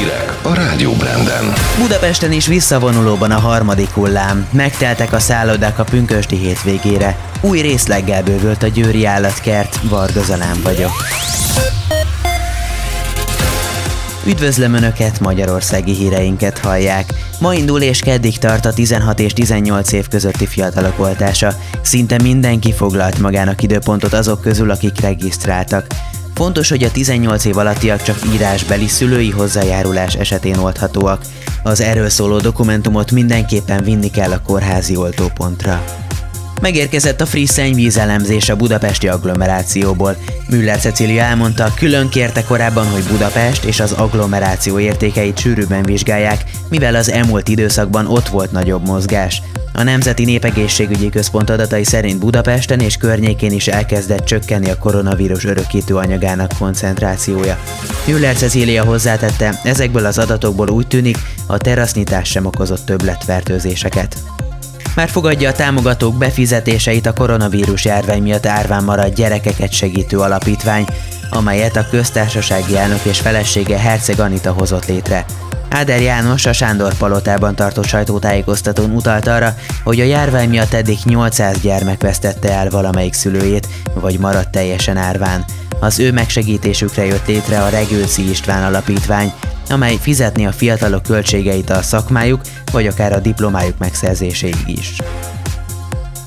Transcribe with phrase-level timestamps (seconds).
[0.00, 1.52] Hírek a Rádió Branden.
[1.78, 4.48] Budapesten is visszavonulóban a harmadik hullám.
[4.52, 7.16] Megteltek a szállodák a pünkösti hétvégére.
[7.40, 10.90] Új részleggel bővült a Győri állatkert, Varga Zalán vagyok.
[14.26, 17.14] Üdvözlöm Önöket, magyarországi híreinket hallják.
[17.40, 21.52] Ma indul és keddig tart a 16 és 18 év közötti fiatalok oltása.
[21.82, 25.86] Szinte mindenki foglalt magának időpontot azok közül, akik regisztráltak.
[26.40, 31.22] Fontos, hogy a 18 év alattiak csak írásbeli szülői hozzájárulás esetén oldhatóak.
[31.62, 35.84] Az erről szóló dokumentumot mindenképpen vinni kell a kórházi oltópontra.
[36.60, 40.16] Megérkezett a friss szennyvíz elemzés a budapesti agglomerációból.
[40.48, 46.94] Müller Cecília elmondta, külön kérte korábban, hogy Budapest és az agglomeráció értékeit sűrűbben vizsgálják, mivel
[46.94, 49.42] az elmúlt időszakban ott volt nagyobb mozgás.
[49.72, 55.96] A Nemzeti Népegészségügyi Központ adatai szerint Budapesten és környékén is elkezdett csökkenni a koronavírus örökítő
[55.96, 57.58] anyagának koncentrációja.
[58.06, 64.16] Müller Cecília hozzátette, ezekből az adatokból úgy tűnik, a terasznyitás sem okozott többletfertőzéseket.
[64.94, 70.86] Már fogadja a támogatók befizetéseit a koronavírus járvány miatt árván maradt gyerekeket segítő alapítvány,
[71.30, 75.24] amelyet a köztársasági elnök és felesége Herceg Anita hozott létre.
[75.70, 81.60] Áder János a Sándor palotában tartott sajtótájékoztatón utalt arra, hogy a járvány miatt eddig 800
[81.60, 85.44] gyermek vesztette el valamelyik szülőjét, vagy maradt teljesen árván.
[85.80, 89.32] Az ő megsegítésükre jött létre a Regőci István Alapítvány,
[89.68, 92.40] amely fizetni a fiatalok költségeit a szakmájuk,
[92.72, 94.92] vagy akár a diplomájuk megszerzéséig is.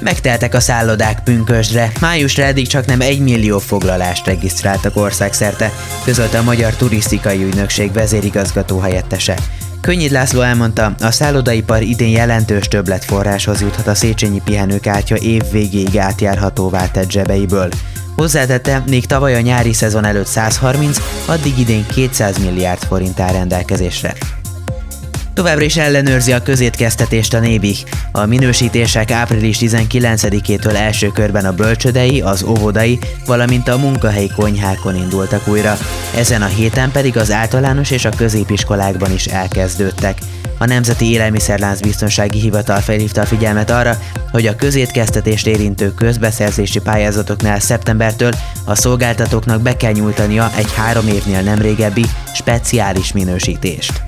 [0.00, 5.72] Megteltek a szállodák pünkösdre, májusra eddig csak nem egy millió foglalást regisztráltak országszerte,
[6.04, 9.38] közölte a Magyar Turisztikai Ügynökség vezérigazgató helyettese.
[9.80, 16.90] Könnyid László elmondta, a szállodaipar idén jelentős többletforráshoz juthat a Széchenyi pihenőkártya év végéig átjárhatóvá
[16.90, 17.68] tett zsebeiből.
[18.16, 24.14] Hozzátette, még tavaly a nyári szezon előtt 130, addig idén 200 milliárd forint áll rendelkezésre.
[25.34, 27.78] Továbbra is ellenőrzi a közétkeztetést a Nébih.
[28.12, 35.48] A minősítések április 19-től első körben a bölcsödei, az óvodai, valamint a munkahelyi konyhákon indultak
[35.48, 35.76] újra.
[36.16, 40.18] Ezen a héten pedig az általános és a középiskolákban is elkezdődtek.
[40.62, 43.98] A Nemzeti Élelmiszerlánc Biztonsági Hivatal felhívta a figyelmet arra,
[44.30, 48.32] hogy a közétkeztetést érintő közbeszerzési pályázatoknál szeptembertől
[48.64, 54.02] a szolgáltatóknak be kell nyújtania egy három évnél nem régebbi speciális minősítést.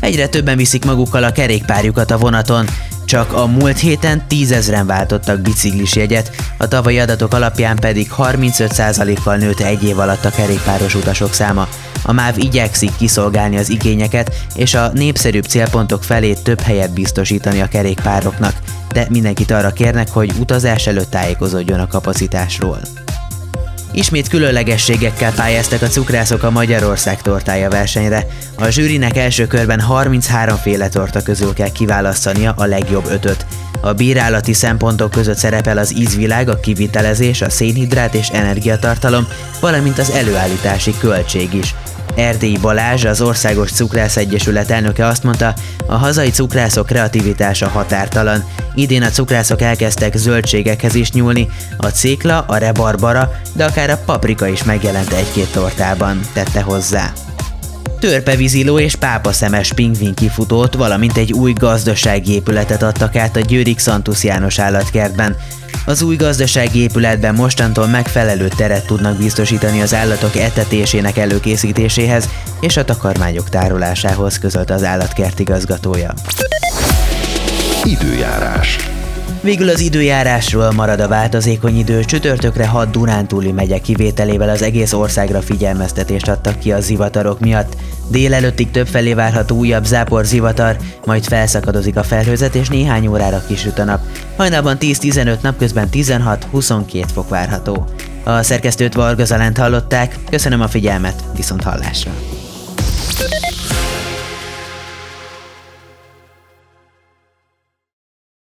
[0.00, 2.66] Egyre többen viszik magukkal a kerékpárjukat a vonaton,
[3.10, 9.60] csak a múlt héten tízezren váltottak biciklis jegyet, a tavalyi adatok alapján pedig 35%-kal nőtt
[9.60, 11.68] egy év alatt a kerékpáros utasok száma.
[12.02, 17.68] A MÁV igyekszik kiszolgálni az igényeket, és a népszerűbb célpontok felé több helyet biztosítani a
[17.68, 18.54] kerékpároknak,
[18.92, 22.80] de mindenkit arra kérnek, hogy utazás előtt tájékozódjon a kapacitásról.
[23.92, 28.26] Ismét különlegességekkel pályáztak a cukrászok a Magyarország tortája versenyre.
[28.58, 33.46] A zsűrinek első körben 33 féle torta közül kell kiválasztania a legjobb ötöt.
[33.80, 39.26] A bírálati szempontok között szerepel az ízvilág, a kivitelezés, a szénhidrát és energiatartalom,
[39.60, 41.74] valamint az előállítási költség is.
[42.16, 45.54] Erdélyi Balázs, az Országos Cukrász Egyesület elnöke azt mondta,
[45.86, 48.44] a hazai cukrászok kreativitása határtalan.
[48.74, 54.46] Idén a cukrászok elkezdtek zöldségekhez is nyúlni, a cékla, a rebarbara, de akár a paprika
[54.46, 57.12] is megjelent egy-két tortában, tette hozzá.
[58.00, 64.24] Törpevíziló és pápaszemes pingvin kifutót, valamint egy új gazdasági épületet adtak át a Győrik Szantusz
[64.24, 65.36] János állatkertben.
[65.86, 72.28] Az új gazdasági épületben mostantól megfelelő teret tudnak biztosítani az állatok etetésének előkészítéséhez
[72.60, 76.14] és a takarmányok tárolásához, közölt az állatkert igazgatója.
[77.84, 78.89] Időjárás.
[79.42, 85.40] Végül az időjárásról marad a változékony idő, csütörtökre 6 Dunántúli megye kivételével az egész országra
[85.40, 87.76] figyelmeztetést adtak ki a zivatarok miatt.
[88.08, 93.84] Délelőttig többfelé várható újabb zápor zivatar, majd felszakadozik a felhőzet és néhány órára kisüt a
[93.84, 94.00] nap.
[94.36, 97.86] Hajnalban 10-15, napközben 16-22 fok várható.
[98.24, 102.10] A szerkesztőt Varga Zalent hallották, köszönöm a figyelmet, viszont hallásra!